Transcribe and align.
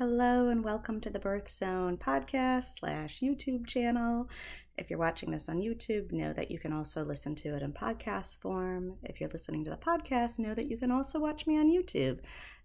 Hello 0.00 0.48
and 0.48 0.64
welcome 0.64 0.98
to 1.02 1.10
the 1.10 1.18
Birth 1.18 1.50
Zone 1.50 1.98
podcast 1.98 2.78
slash 2.78 3.20
YouTube 3.20 3.66
channel. 3.66 4.30
If 4.78 4.88
you're 4.88 4.98
watching 4.98 5.30
this 5.30 5.46
on 5.50 5.60
YouTube, 5.60 6.10
know 6.10 6.32
that 6.32 6.50
you 6.50 6.58
can 6.58 6.72
also 6.72 7.04
listen 7.04 7.34
to 7.34 7.54
it 7.54 7.60
in 7.60 7.74
podcast 7.74 8.40
form. 8.40 8.94
If 9.02 9.20
you're 9.20 9.28
listening 9.28 9.62
to 9.64 9.70
the 9.70 9.76
podcast, 9.76 10.38
know 10.38 10.54
that 10.54 10.70
you 10.70 10.78
can 10.78 10.90
also 10.90 11.18
watch 11.18 11.46
me 11.46 11.58
on 11.58 11.66
YouTube. 11.66 12.20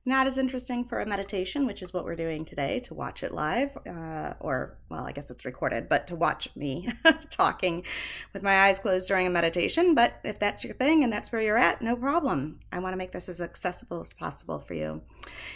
Not 0.08 0.28
as 0.28 0.38
interesting 0.38 0.84
for 0.84 1.02
a 1.02 1.06
meditation, 1.06 1.66
which 1.66 1.82
is 1.82 1.92
what 1.92 2.06
we're 2.06 2.16
doing 2.16 2.46
today, 2.46 2.80
to 2.82 2.94
watch 2.94 3.24
it 3.24 3.32
live, 3.32 3.76
uh, 3.90 4.34
or, 4.40 4.78
well, 4.88 5.04
I 5.04 5.12
guess 5.12 5.32
it's 5.32 5.46
recorded, 5.46 5.90
but 5.90 6.06
to 6.08 6.16
watch 6.16 6.48
me 6.56 6.94
talking 7.32 7.84
with 8.32 8.44
my 8.44 8.68
eyes 8.68 8.78
closed 8.78 9.08
during 9.08 9.26
a 9.26 9.32
meditation. 9.32 9.96
But 9.96 10.20
if 10.24 10.38
that's 10.38 10.64
your 10.64 10.76
thing 10.76 11.04
and 11.04 11.12
that's 11.12 11.32
where 11.32 11.42
you're 11.42 11.58
at, 11.58 11.82
no 11.82 11.96
problem. 11.96 12.60
I 12.72 12.78
want 12.78 12.94
to 12.94 12.98
make 12.98 13.14
this 13.14 13.30
as 13.30 13.42
accessible 13.42 14.00
as 14.00 14.14
possible 14.14 14.60
for 14.60 14.76
you. 14.76 15.02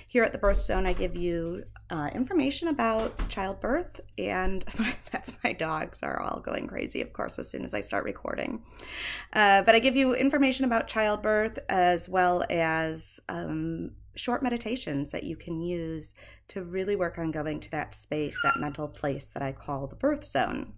Here 0.07 0.23
at 0.23 0.31
the 0.31 0.39
Birth 0.39 0.61
Zone, 0.61 0.87
I 0.87 0.93
give 0.93 1.15
you 1.15 1.63
uh, 1.91 2.09
information 2.15 2.69
about 2.69 3.29
childbirth, 3.29 4.01
and 4.17 4.65
that's 5.11 5.31
my 5.43 5.53
dogs 5.53 6.01
are 6.01 6.19
all 6.19 6.39
going 6.39 6.65
crazy, 6.65 7.01
of 7.01 7.13
course, 7.13 7.37
as 7.37 7.51
soon 7.51 7.63
as 7.63 7.75
I 7.75 7.81
start 7.81 8.03
recording. 8.03 8.63
Uh, 9.31 9.61
but 9.61 9.75
I 9.75 9.79
give 9.79 9.95
you 9.95 10.15
information 10.15 10.65
about 10.65 10.87
childbirth 10.87 11.59
as 11.69 12.09
well 12.09 12.43
as 12.49 13.19
um, 13.29 13.91
short 14.19 14.43
meditations 14.43 15.11
that 15.11 15.23
you 15.23 15.35
can 15.35 15.61
use 15.61 16.13
to 16.49 16.63
really 16.63 16.95
work 16.95 17.17
on 17.17 17.31
going 17.31 17.59
to 17.61 17.71
that 17.71 17.95
space, 17.95 18.37
that 18.43 18.59
mental 18.59 18.87
place 18.87 19.29
that 19.29 19.41
I 19.41 19.51
call 19.51 19.87
the 19.87 19.95
birth 19.95 20.25
zone. 20.25 20.73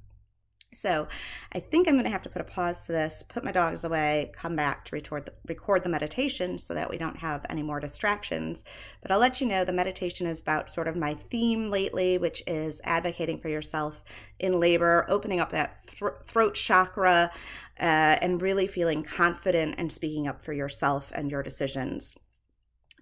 So 0.74 1.08
I 1.52 1.60
think 1.60 1.88
I'm 1.88 1.96
going 1.96 2.06
to 2.06 2.12
have 2.12 2.22
to 2.22 2.30
put 2.30 2.42
a 2.42 2.46
pause 2.46 2.86
to 2.86 2.94
this, 2.94 3.24
put 3.28 3.44
my 3.44 3.52
dogs 3.52 3.84
away, 3.84 4.32
come 4.34 4.56
back 4.56 4.86
to 4.86 4.96
record 4.96 5.26
the, 5.26 5.34
record 5.46 5.84
the 5.84 5.90
meditation 5.90 6.58
so 6.58 6.74
that 6.74 6.90
we 6.90 6.98
don't 6.98 7.18
have 7.18 7.46
any 7.50 7.62
more 7.62 7.82
distractions. 7.82 8.64
But 9.02 9.12
I'll 9.12 9.20
let 9.20 9.42
you 9.42 9.48
know 9.48 9.66
the 9.66 9.74
meditation 9.74 10.28
is 10.28 10.40
about 10.40 10.72
sort 10.72 10.88
of 10.88 10.96
my 10.96 11.14
theme 11.14 11.70
lately, 11.70 12.18
which 12.18 12.42
is 12.48 12.80
advocating 12.86 13.40
for 13.40 13.50
yourself 13.50 14.04
in 14.40 14.62
labor, 14.62 15.06
opening 15.10 15.42
up 15.42 15.52
that 15.52 15.86
throat 16.26 16.56
chakra, 16.56 17.32
uh, 17.78 17.84
and 18.22 18.42
really 18.42 18.68
feeling 18.68 19.04
confident 19.04 19.76
and 19.78 19.92
speaking 19.92 20.26
up 20.26 20.42
for 20.42 20.54
yourself 20.54 21.12
and 21.14 21.30
your 21.30 21.44
decisions 21.44 22.16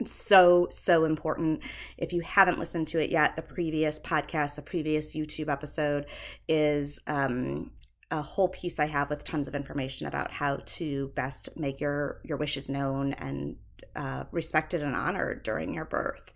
so 0.06 0.68
so 0.72 1.06
important. 1.06 1.62
If 1.98 2.14
you 2.14 2.22
haven't 2.22 2.60
listened 2.60 2.88
to 2.90 3.00
it 3.00 3.10
yet 3.10 3.36
the 3.36 3.42
previous 3.42 4.00
podcast 4.00 4.56
the 4.56 4.62
previous 4.62 5.16
youtube 5.16 5.50
episode 5.50 6.06
is 6.48 7.00
um, 7.08 7.72
a 8.12 8.22
whole 8.22 8.50
piece 8.50 8.80
i 8.80 8.86
have 8.86 9.10
with 9.10 9.24
tons 9.24 9.48
of 9.48 9.56
information 9.56 10.08
about 10.08 10.32
how 10.32 10.58
to 10.66 11.12
best 11.16 11.50
make 11.56 11.80
your 11.80 12.22
your 12.24 12.38
wishes 12.38 12.70
known 12.70 13.14
and 13.14 13.56
uh, 14.00 14.24
respected 14.32 14.82
and 14.82 14.96
honored 14.96 15.44
during 15.44 15.74
your 15.74 15.84
birth. 15.84 16.32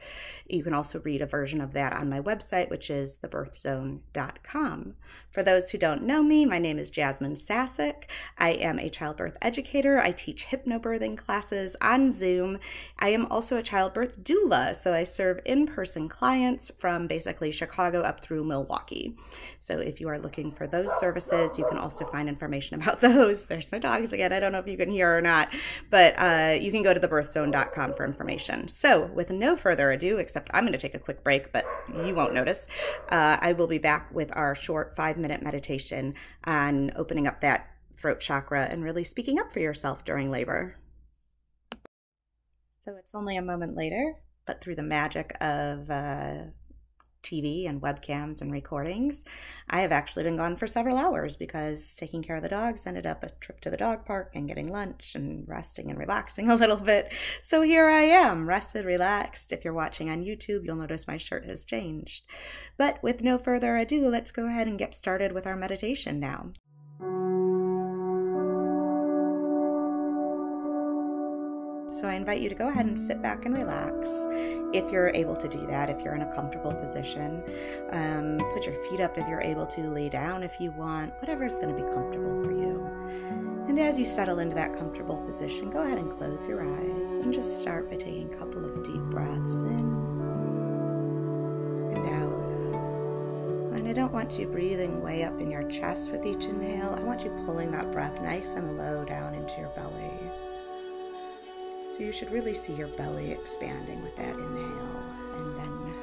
You 0.46 0.64
can 0.64 0.74
also 0.74 1.00
read 1.00 1.22
a 1.22 1.26
version 1.26 1.62
of 1.62 1.72
that 1.72 1.94
on 1.94 2.10
my 2.10 2.20
website, 2.20 2.70
which 2.70 2.90
is 2.90 3.18
thebirthzone.com. 3.24 4.96
For 5.32 5.42
those 5.42 5.72
who 5.72 5.80
don't 5.80 6.04
know 6.04 6.22
me, 6.22 6.46
my 6.46 6.60
name 6.60 6.78
is 6.78 6.92
Jasmine 6.92 7.34
Sassack. 7.34 8.04
I 8.38 8.52
am 8.52 8.78
a 8.78 8.90
childbirth 8.90 9.36
educator. 9.42 10.00
I 10.00 10.12
teach 10.12 10.48
hypnobirthing 10.48 11.18
classes 11.18 11.76
on 11.82 12.12
Zoom. 12.12 12.60
I 13.00 13.10
am 13.10 13.26
also 13.28 13.58
a 13.58 13.64
childbirth 13.64 14.24
doula, 14.24 14.76
so 14.76 14.94
I 14.94 15.06
serve 15.06 15.40
in 15.44 15.66
person 15.66 16.08
clients 16.08 16.70
from 16.78 17.08
basically 17.08 17.52
Chicago 17.52 18.02
up 18.02 18.24
through 18.24 18.44
Milwaukee. 18.44 19.16
So 19.60 19.80
if 19.80 20.00
you 20.00 20.08
are 20.10 20.20
looking 20.20 20.52
for 20.52 20.68
those 20.68 20.94
services, 21.00 21.58
you 21.58 21.66
can 21.68 21.80
also 21.80 22.06
find 22.06 22.30
information 22.30 22.76
about 22.82 23.02
those. 23.02 23.46
There's 23.46 23.72
my 23.72 23.80
dogs 23.80 24.14
again. 24.14 24.34
I 24.34 24.40
don't 24.40 24.52
know 24.52 24.60
if 24.60 24.68
you 24.68 24.78
can 24.78 24.90
hear 24.90 25.18
or 25.18 25.22
not, 25.22 25.52
but 25.90 26.14
uh, 26.20 26.60
you 26.62 26.72
can 26.72 26.84
go 26.84 26.94
to 26.94 27.00
the 27.00 27.08
birthzone.com 27.54 27.94
for 27.94 28.06
information. 28.06 28.68
So, 28.68 29.06
with 29.06 29.32
no 29.32 29.56
further 29.56 29.92
ado, 29.92 30.18
except 30.18 30.50
I'm 30.54 30.64
going 30.64 30.74
to 30.74 30.80
take 30.80 30.96
a 30.96 31.00
quick 31.00 31.24
break, 31.24 31.52
but 31.52 31.66
you 32.06 32.16
won't 32.16 32.34
notice, 32.34 32.68
uh, 33.10 33.38
I 33.40 33.54
will 33.54 33.68
be 33.68 33.78
back 33.78 34.14
with 34.14 34.36
our 34.36 34.56
short 34.56 34.96
five 34.96 35.18
minute 35.18 35.42
meditation 35.42 36.16
on 36.46 36.92
opening 36.96 37.28
up 37.28 37.42
that 37.42 37.70
throat 37.98 38.20
chakra 38.20 38.66
and 38.66 38.84
really 38.84 39.04
speaking 39.04 39.40
up 39.40 39.52
for 39.52 39.60
yourself 39.60 40.04
during 40.04 40.30
labor. 40.30 40.78
So, 42.84 42.96
it's 42.98 43.16
only 43.16 43.38
a 43.38 43.42
moment 43.42 43.76
later, 43.76 44.16
but 44.46 44.62
through 44.62 44.76
the 44.76 44.84
magic 44.84 45.36
of 45.42 45.90
uh, 45.90 46.46
TV 47.24 47.68
and 47.68 47.82
webcams 47.82 48.42
and 48.42 48.52
recordings. 48.52 49.26
I 49.70 49.82
have 49.82 49.92
actually 49.92 50.24
been 50.24 50.38
gone 50.38 50.58
for 50.58 50.68
several 50.68 50.98
hours 50.98 51.36
because 51.36 51.96
taking 51.96 52.22
care 52.22 52.36
of 52.36 52.44
the 52.44 52.50
dogs 52.50 52.86
ended 52.86 53.06
up 53.06 53.24
a 53.24 53.32
trip 53.40 53.62
to 53.62 53.70
the 53.70 53.78
dog 53.78 54.06
park 54.06 54.32
and 54.36 54.48
getting 54.48 54.68
lunch 54.68 55.16
and 55.16 55.48
resting 55.48 55.90
and 55.90 55.98
relaxing 55.98 56.50
a 56.52 56.56
little 56.56 56.78
bit. 56.78 57.12
So 57.42 57.62
here 57.62 57.88
I 57.88 58.02
am, 58.02 58.48
rested, 58.48 58.86
relaxed. 58.86 59.52
If 59.52 59.64
you're 59.64 59.74
watching 59.74 60.10
on 60.10 60.24
YouTube, 60.24 60.66
you'll 60.66 60.76
notice 60.76 61.08
my 61.08 61.18
shirt 61.18 61.46
has 61.46 61.66
changed. 61.66 62.24
But 62.78 63.02
with 63.02 63.22
no 63.22 63.38
further 63.38 63.78
ado, 63.78 64.08
let's 64.10 64.32
go 64.32 64.48
ahead 64.48 64.68
and 64.68 64.78
get 64.78 64.94
started 64.94 65.32
with 65.32 65.48
our 65.48 65.56
meditation 65.56 66.20
now. 66.20 66.52
So 71.94 72.08
I 72.08 72.16
invite 72.16 72.42
you 72.42 72.50
to 72.50 72.56
go 72.56 72.70
ahead 72.70 72.88
and 72.88 73.00
sit 73.00 73.22
back 73.22 73.46
and 73.46 73.56
relax 73.56 74.10
if 74.74 74.92
you're 74.92 75.10
able 75.10 75.36
to 75.36 75.48
do 75.48 75.68
that, 75.68 75.92
if 75.92 76.02
you're 76.02 76.16
in 76.16 76.24
a 76.24 76.34
comfortable 76.34 76.74
position. 76.74 77.44
Um, 77.92 78.40
put 78.52 78.66
your 78.66 78.74
feet 78.90 79.00
up 79.00 79.16
if 79.16 79.28
you're 79.28 79.42
able 79.42 79.68
to, 79.68 79.82
lay 79.92 80.10
down 80.10 80.42
if 80.42 80.60
you 80.60 80.72
want, 80.72 81.14
whatever 81.22 81.46
is 81.46 81.60
going 81.60 81.76
to 81.76 81.80
be 81.80 81.88
comfortable 81.94 82.44
for 82.44 82.52
you. 82.52 82.84
And 83.68 83.80
as 83.80 84.00
you 84.00 84.06
settle 84.06 84.40
into 84.40 84.56
that 84.56 84.76
comfortable 84.76 85.18
position, 85.18 85.70
go 85.70 85.84
ahead 85.84 86.00
and 86.00 86.12
close 86.12 86.48
your 86.48 86.64
eyes 86.64 87.14
and 87.18 87.32
just 87.32 87.62
start 87.62 87.88
by 87.92 87.98
taking 87.98 88.34
a 88.34 88.38
couple 88.38 88.66
of 88.66 88.84
deep 88.84 89.02
breaths 89.12 89.60
in 89.60 89.80
and 91.94 92.10
out. 92.10 93.78
And 93.78 93.88
I 93.88 93.94
don't 93.94 94.12
want 94.12 94.40
you 94.40 94.48
breathing 94.48 95.00
way 95.00 95.24
up 95.24 95.40
in 95.40 95.52
your 95.52 95.70
chest 95.70 96.12
with 96.12 96.26
each 96.26 96.46
inhale. 96.46 96.96
I 96.98 97.04
want 97.04 97.24
you 97.24 97.30
pulling 97.46 97.72
that 97.74 97.92
breath 97.92 98.20
nice 98.20 98.56
and 98.56 98.80
low 98.80 99.06
down 99.06 99.36
into 99.36 99.60
your 99.60 99.70
belly. 99.76 100.23
So 101.94 102.02
you 102.02 102.12
should 102.12 102.32
really 102.32 102.56
see 102.56 102.74
your 102.74 102.88
belly 102.88 103.30
expanding 103.30 104.02
with 104.02 104.16
that 104.16 104.34
inhale. 104.34 105.04
And 105.36 105.56
then 105.60 105.94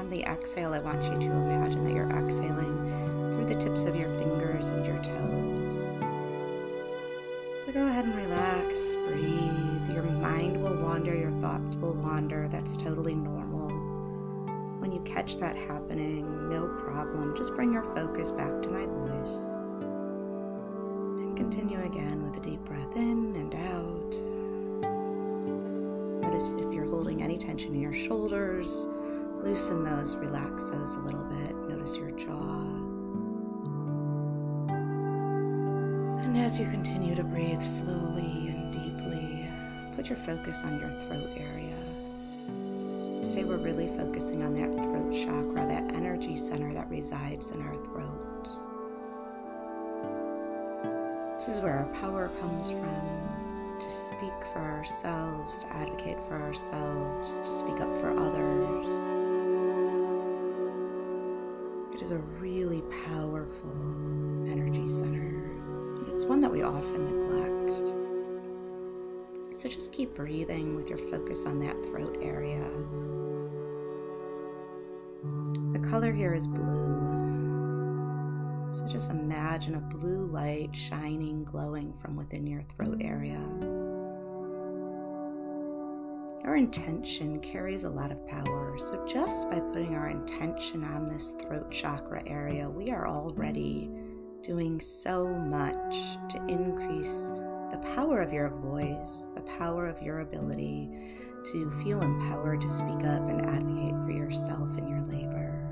on 0.00 0.10
the 0.10 0.24
exhale, 0.24 0.74
I 0.74 0.80
want 0.80 1.04
you 1.04 1.10
to 1.10 1.24
imagine 1.24 1.84
that 1.84 1.92
you're 1.94 2.10
exhaling 2.10 2.74
through 3.36 3.46
the 3.46 3.54
tips 3.60 3.84
of 3.84 3.94
your 3.94 4.08
fingers 4.18 4.66
and 4.70 4.84
your 4.84 4.96
toes. 5.04 6.02
So 7.64 7.72
go 7.72 7.86
ahead 7.86 8.06
and 8.06 8.16
relax, 8.16 8.96
breathe. 9.06 9.94
Your 9.94 10.02
mind 10.02 10.60
will 10.60 10.82
wander, 10.82 11.14
your 11.14 11.30
thoughts 11.40 11.76
will 11.76 11.94
wander. 11.94 12.48
That's 12.48 12.76
totally 12.76 13.14
normal. 13.14 13.68
When 14.80 14.90
you 14.90 14.98
catch 15.02 15.36
that 15.36 15.56
happening, 15.56 16.48
no 16.50 16.66
problem. 16.80 17.36
Just 17.36 17.54
bring 17.54 17.72
your 17.72 17.84
focus 17.94 18.32
back 18.32 18.62
to 18.62 18.68
my 18.68 18.84
voice. 18.84 19.38
And 21.20 21.36
continue 21.36 21.84
again 21.84 22.24
with 22.28 22.36
a 22.36 22.40
deep 22.42 22.64
breath 22.64 22.96
in 22.96 23.36
and 23.36 23.54
tension 27.38 27.74
in 27.74 27.80
your 27.80 27.92
shoulders, 27.92 28.86
loosen 29.42 29.84
those, 29.84 30.14
relax 30.16 30.64
those 30.64 30.94
a 30.94 30.98
little 30.98 31.24
bit. 31.24 31.54
Notice 31.68 31.96
your 31.96 32.10
jaw. 32.12 32.60
And 36.22 36.36
as 36.38 36.58
you 36.58 36.66
continue 36.66 37.14
to 37.14 37.24
breathe 37.24 37.62
slowly 37.62 38.48
and 38.48 38.72
deeply, 38.72 39.48
put 39.94 40.08
your 40.08 40.18
focus 40.18 40.62
on 40.64 40.80
your 40.80 40.90
throat 41.06 41.30
area. 41.36 41.76
Today 43.22 43.44
we're 43.44 43.56
really 43.56 43.88
focusing 43.96 44.42
on 44.42 44.54
that 44.54 44.72
throat 44.72 45.12
chakra, 45.12 45.66
that 45.66 45.94
energy 45.94 46.36
center 46.36 46.72
that 46.74 46.88
resides 46.88 47.50
in 47.50 47.60
our 47.62 47.74
throat. 47.84 48.22
This 51.38 51.48
is 51.48 51.60
where 51.60 51.78
our 51.78 51.86
power 52.00 52.30
comes 52.40 52.70
from, 52.70 53.35
speak 54.16 54.32
for 54.52 54.60
ourselves, 54.60 55.58
to 55.58 55.72
advocate 55.74 56.16
for 56.26 56.40
ourselves, 56.40 57.32
to 57.46 57.52
speak 57.52 57.80
up 57.82 58.00
for 58.00 58.16
others. 58.18 58.86
It 61.94 62.00
is 62.00 62.12
a 62.12 62.18
really 62.40 62.82
powerful 63.06 64.50
energy 64.50 64.88
center. 64.88 65.34
It's 66.14 66.24
one 66.24 66.40
that 66.40 66.50
we 66.50 66.62
often 66.62 67.04
neglect. 67.04 67.92
So 69.60 69.68
just 69.68 69.92
keep 69.92 70.14
breathing 70.14 70.76
with 70.76 70.88
your 70.88 70.98
focus 70.98 71.44
on 71.44 71.58
that 71.60 71.74
throat 71.84 72.16
area. 72.22 72.64
The 75.72 75.86
color 75.90 76.12
here 76.12 76.34
is 76.34 76.46
blue. 76.46 77.04
So 78.72 78.86
just 78.86 79.10
imagine 79.10 79.74
a 79.74 79.80
blue 79.80 80.26
light 80.26 80.74
shining, 80.74 81.44
glowing 81.44 81.92
from 82.00 82.16
within 82.16 82.46
your 82.46 82.62
throat 82.76 83.02
area. 83.02 83.42
Our 86.46 86.54
intention 86.54 87.40
carries 87.40 87.82
a 87.82 87.90
lot 87.90 88.12
of 88.12 88.24
power. 88.28 88.78
So, 88.78 89.04
just 89.04 89.50
by 89.50 89.58
putting 89.58 89.96
our 89.96 90.08
intention 90.08 90.84
on 90.84 91.04
this 91.04 91.34
throat 91.40 91.72
chakra 91.72 92.22
area, 92.24 92.70
we 92.70 92.92
are 92.92 93.08
already 93.08 93.90
doing 94.44 94.80
so 94.80 95.26
much 95.26 95.96
to 96.30 96.46
increase 96.46 97.32
the 97.72 97.80
power 97.96 98.22
of 98.22 98.32
your 98.32 98.50
voice, 98.50 99.26
the 99.34 99.42
power 99.58 99.88
of 99.88 100.00
your 100.00 100.20
ability 100.20 100.88
to 101.50 101.70
feel 101.82 102.00
empowered 102.00 102.60
to 102.60 102.68
speak 102.68 103.04
up 103.04 103.28
and 103.28 103.44
advocate 103.46 103.94
for 104.04 104.12
yourself 104.12 104.68
and 104.78 104.88
your 104.88 105.02
labor. 105.02 105.66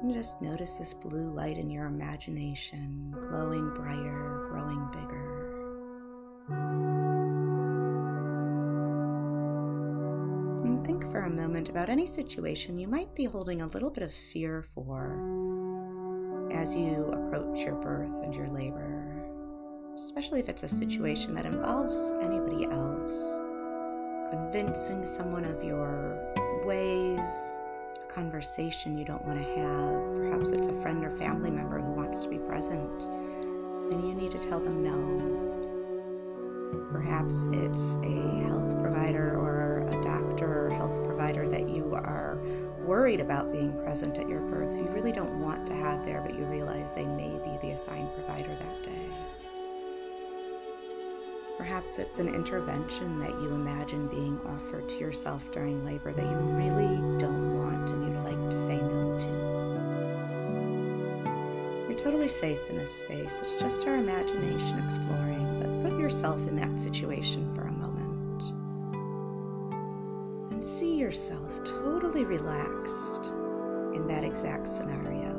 And 0.00 0.14
just 0.14 0.40
notice 0.40 0.76
this 0.76 0.94
blue 0.94 1.26
light 1.26 1.58
in 1.58 1.68
your 1.68 1.84
imagination 1.84 3.14
glowing 3.20 3.68
brighter. 3.74 4.29
Think 10.90 11.12
for 11.12 11.20
a 11.20 11.30
moment 11.30 11.68
about 11.68 11.88
any 11.88 12.04
situation 12.04 12.76
you 12.76 12.88
might 12.88 13.14
be 13.14 13.24
holding 13.24 13.62
a 13.62 13.66
little 13.68 13.90
bit 13.90 14.02
of 14.02 14.12
fear 14.32 14.64
for 14.74 15.14
as 16.52 16.74
you 16.74 17.08
approach 17.12 17.60
your 17.60 17.76
birth 17.76 18.10
and 18.24 18.34
your 18.34 18.48
labor, 18.48 19.24
especially 19.94 20.40
if 20.40 20.48
it's 20.48 20.64
a 20.64 20.68
situation 20.68 21.32
that 21.32 21.46
involves 21.46 21.96
anybody 22.20 22.64
else. 22.64 23.12
Convincing 24.30 25.06
someone 25.06 25.44
of 25.44 25.62
your 25.62 26.18
ways, 26.64 27.20
a 27.20 28.12
conversation 28.12 28.98
you 28.98 29.04
don't 29.04 29.24
want 29.24 29.38
to 29.38 29.48
have. 29.60 30.16
Perhaps 30.16 30.50
it's 30.50 30.66
a 30.66 30.82
friend 30.82 31.04
or 31.04 31.16
family 31.18 31.52
member 31.52 31.78
who 31.78 31.92
wants 31.92 32.24
to 32.24 32.28
be 32.28 32.38
present 32.38 33.02
and 33.92 34.08
you 34.08 34.12
need 34.12 34.32
to 34.32 34.38
tell 34.40 34.58
them 34.58 34.82
no. 34.82 35.59
Perhaps 36.92 37.46
it's 37.52 37.96
a 38.02 38.46
health 38.46 38.80
provider 38.82 39.36
or 39.38 39.86
a 39.88 40.02
doctor 40.02 40.66
or 40.66 40.70
health 40.70 41.02
provider 41.04 41.48
that 41.48 41.68
you 41.68 41.94
are 41.94 42.38
worried 42.84 43.20
about 43.20 43.52
being 43.52 43.72
present 43.82 44.18
at 44.18 44.28
your 44.28 44.40
birth, 44.40 44.72
who 44.72 44.78
you 44.78 44.90
really 44.90 45.12
don't 45.12 45.40
want 45.40 45.66
to 45.66 45.74
have 45.74 46.04
there, 46.04 46.20
but 46.20 46.34
you 46.34 46.44
realize 46.44 46.92
they 46.92 47.04
may 47.04 47.38
be 47.44 47.58
the 47.62 47.72
assigned 47.72 48.12
provider 48.14 48.54
that 48.54 48.82
day. 48.82 49.10
Perhaps 51.56 51.98
it's 51.98 52.18
an 52.18 52.34
intervention 52.34 53.20
that 53.20 53.30
you 53.32 53.50
imagine 53.50 54.08
being 54.08 54.40
offered 54.46 54.88
to 54.88 54.96
yourself 54.96 55.42
during 55.52 55.84
labor 55.84 56.10
that 56.10 56.24
you 56.24 56.36
really 56.56 56.96
don't 57.18 57.54
want 57.54 57.90
and 57.90 58.08
you'd 58.08 58.24
like 58.24 58.50
to 58.50 58.58
say 58.58 58.76
no 58.76 58.89
totally 62.10 62.28
safe 62.28 62.58
in 62.68 62.76
this 62.76 62.92
space. 62.92 63.38
It's 63.40 63.60
just 63.60 63.86
our 63.86 63.94
imagination 63.94 64.82
exploring, 64.84 65.60
but 65.60 65.88
put 65.88 66.00
yourself 66.00 66.38
in 66.48 66.56
that 66.56 66.80
situation 66.80 67.54
for 67.54 67.68
a 67.68 67.70
moment. 67.70 68.42
And 70.52 70.64
see 70.64 70.96
yourself 70.96 71.48
totally 71.64 72.24
relaxed 72.24 73.26
in 73.94 74.08
that 74.08 74.24
exact 74.24 74.66
scenario. 74.66 75.38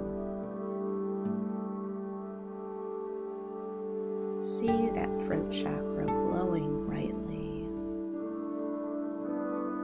See 4.40 4.90
that 4.96 5.10
throat 5.26 5.52
chakra 5.52 6.06
glowing 6.06 6.86
brightly. 6.86 7.66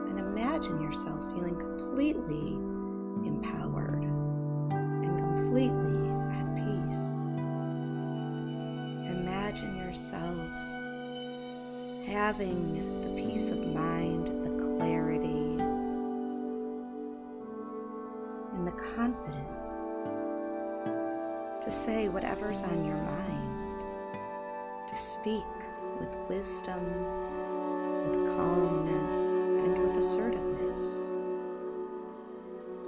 And 0.08 0.18
imagine 0.20 0.80
yourself 0.80 1.20
feeling 1.34 1.58
completely 1.58 2.56
empowered 3.28 4.04
and 4.72 5.18
completely 5.18 6.07
at 6.30 6.46
peace. 6.54 7.08
Imagine 9.10 9.76
yourself 9.76 10.38
having 12.06 13.02
the 13.02 13.22
peace 13.22 13.50
of 13.50 13.66
mind, 13.66 14.26
the 14.44 14.50
clarity, 14.76 15.62
and 18.54 18.66
the 18.66 18.72
confidence 18.94 20.06
to 21.64 21.70
say 21.70 22.08
whatever's 22.08 22.62
on 22.62 22.84
your 22.84 22.96
mind 22.96 23.18
to 24.88 24.96
speak 24.96 25.44
with 26.00 26.16
wisdom, 26.28 26.82
with 28.02 28.36
calmness, 28.36 29.16
and 29.64 29.76
with 29.78 29.96
assertiveness, 30.02 31.10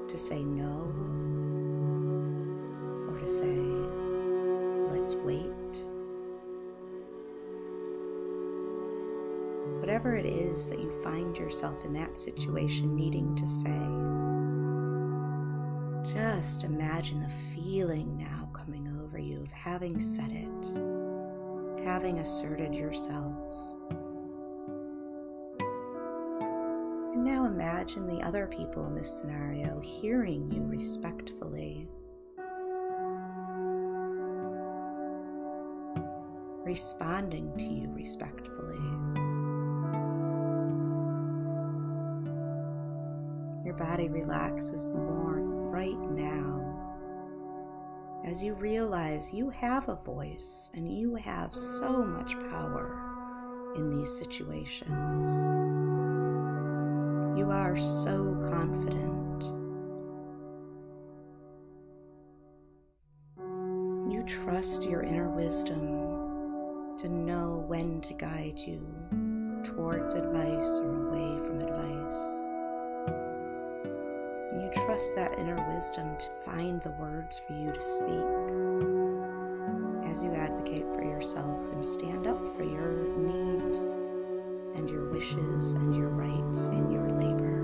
to 0.08 0.16
say 0.16 0.42
no, 0.42 0.92
Whatever 10.00 10.16
it 10.16 10.24
is 10.24 10.64
that 10.70 10.80
you 10.80 10.90
find 11.02 11.36
yourself 11.36 11.84
in 11.84 11.92
that 11.92 12.16
situation 12.16 12.96
needing 12.96 13.36
to 13.36 13.46
say, 13.46 13.78
just 16.14 16.64
imagine 16.64 17.20
the 17.20 17.30
feeling 17.54 18.16
now 18.16 18.48
coming 18.54 18.88
over 19.04 19.18
you 19.18 19.42
of 19.42 19.52
having 19.52 20.00
said 20.00 20.32
it 20.32 21.84
having 21.84 22.18
asserted 22.18 22.74
yourself. 22.74 23.34
And 27.12 27.22
now 27.22 27.44
imagine 27.44 28.06
the 28.06 28.24
other 28.24 28.46
people 28.46 28.86
in 28.86 28.94
this 28.94 29.20
scenario 29.20 29.80
hearing 29.80 30.50
you 30.50 30.62
respectfully. 30.62 31.86
Responding 36.64 37.54
to 37.58 37.64
you 37.64 37.92
respectfully. 37.92 39.39
Body 43.80 44.08
relaxes 44.10 44.90
more 44.90 45.40
right 45.40 45.98
now 46.10 46.60
as 48.26 48.42
you 48.42 48.52
realize 48.52 49.32
you 49.32 49.48
have 49.48 49.88
a 49.88 49.94
voice 49.94 50.70
and 50.74 50.86
you 50.86 51.14
have 51.14 51.54
so 51.54 52.04
much 52.04 52.38
power 52.50 53.72
in 53.76 53.88
these 53.88 54.18
situations. 54.18 55.24
You 57.38 57.50
are 57.50 57.74
so 57.78 58.36
confident. 58.50 59.42
You 64.12 64.22
trust 64.26 64.82
your 64.82 65.02
inner 65.02 65.30
wisdom 65.30 66.96
to 66.98 67.08
know 67.08 67.64
when 67.66 68.02
to 68.02 68.12
guide 68.12 68.58
you 68.58 68.86
towards 69.64 70.12
advice 70.12 70.78
or 70.80 71.08
away 71.08 71.38
from 71.46 71.49
trust 74.72 75.14
that 75.16 75.38
inner 75.38 75.56
wisdom 75.74 76.16
to 76.18 76.28
find 76.44 76.80
the 76.82 76.90
words 76.92 77.40
for 77.46 77.52
you 77.54 77.72
to 77.72 77.80
speak 77.80 78.50
as 80.10 80.22
you 80.22 80.32
advocate 80.32 80.84
for 80.94 81.02
yourself 81.02 81.72
and 81.72 81.84
stand 81.84 82.26
up 82.26 82.38
for 82.56 82.62
your 82.62 83.06
needs 83.18 83.92
and 84.76 84.88
your 84.88 85.08
wishes 85.10 85.74
and 85.74 85.94
your 85.94 86.08
rights 86.08 86.66
in 86.66 86.90
your 86.90 87.08
labor. 87.10 87.60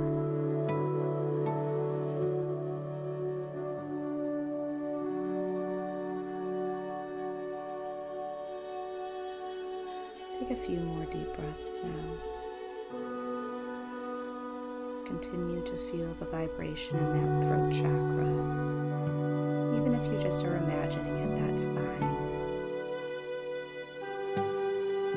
Take 10.38 10.50
a 10.50 10.66
few 10.66 10.80
more 10.80 11.07
deep 11.07 11.35
breaths 11.37 11.80
now. 11.83 12.46
Continue 15.23 15.62
to 15.64 15.76
feel 15.90 16.12
the 16.18 16.26
vibration 16.26 16.99
in 16.99 17.12
that 17.14 17.46
throat 17.46 17.73
chakra. 17.73 18.28
Even 19.75 19.94
if 19.94 20.12
you 20.12 20.20
just 20.20 20.44
are 20.44 20.58
imagining 20.58 21.16
it, 21.16 21.40
that's 21.40 21.64
fine. 21.64 22.16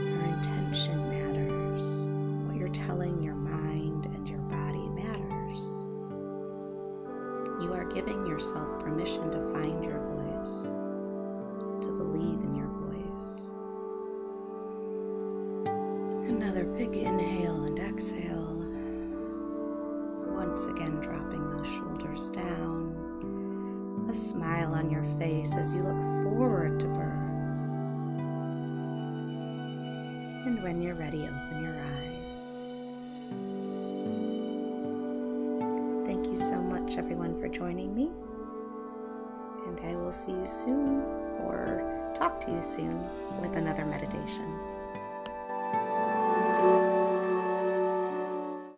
Your 0.08 0.24
intention 0.24 0.98
matters. 1.10 1.84
What 2.48 2.56
you're 2.56 2.70
telling 2.70 3.22
your 3.22 3.36
mind 3.36 4.06
and 4.06 4.30
your 4.30 4.40
body 4.40 4.88
matters. 4.88 5.60
You 7.62 7.74
are 7.74 7.84
giving 7.94 8.26
yourself 8.26 8.80
permission 8.80 9.30
to 9.32 9.52
find 9.52 9.84
your 9.84 10.00
voice, 10.00 10.72
to 11.84 11.92
believe 11.92 12.40
in 12.40 12.56
your 12.56 12.72
voice. 12.88 13.52
Another 16.30 16.64
big 16.64 16.96
inhale 16.96 17.64
and 17.64 17.78
exhale 17.80 18.59
once 20.50 20.66
again 20.66 21.00
dropping 21.00 21.48
those 21.52 21.68
shoulders 21.68 22.32
down, 22.32 24.08
a 24.10 24.14
smile 24.14 24.74
on 24.74 24.90
your 24.90 25.04
face 25.20 25.54
as 25.56 25.76
you 25.76 25.82
look 25.84 26.24
forward 26.24 26.80
to 26.80 26.88
birth. 26.88 27.06
And 30.48 30.64
when 30.64 30.82
you're 30.82 30.96
ready, 30.96 31.28
open 31.28 31.62
your 31.62 31.76
eyes. 31.76 32.74
Thank 36.08 36.26
you 36.26 36.36
so 36.36 36.60
much, 36.64 36.98
everyone, 36.98 37.40
for 37.40 37.48
joining 37.48 37.94
me. 37.94 38.10
And 39.68 39.80
I 39.82 39.96
will 39.98 40.12
see 40.12 40.32
you 40.32 40.48
soon 40.48 41.04
or 41.44 42.16
talk 42.18 42.42
to 42.42 42.52
you 42.52 42.64
soon 42.64 43.04
with 43.40 43.56
another 43.56 43.86
meditation. 43.86 44.69